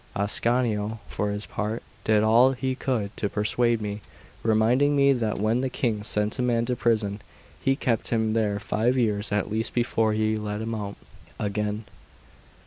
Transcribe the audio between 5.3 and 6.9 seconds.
when the King sent a man to